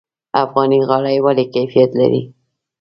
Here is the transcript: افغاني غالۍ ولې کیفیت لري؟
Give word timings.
افغاني 0.43 0.79
غالۍ 0.89 1.17
ولې 1.25 1.45
کیفیت 1.53 1.91
لري؟ 1.99 2.21